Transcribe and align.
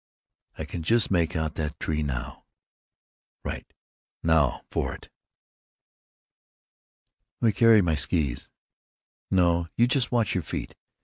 "I 0.57 0.65
can 0.65 0.81
just 0.81 1.11
make 1.11 1.35
out 1.35 1.53
the 1.53 1.75
tree 1.79 2.01
now." 2.01 2.45
"Right. 3.45 3.71
Now 4.23 4.63
for 4.71 4.95
it." 4.95 5.09
"Let 7.39 7.49
me 7.49 7.51
carry 7.53 7.83
my 7.83 7.93
skees." 7.93 8.49
"No, 9.29 9.67
you 9.77 9.85
just 9.85 10.11
watch 10.11 10.33
your 10.33 10.41
feet." 10.41 10.73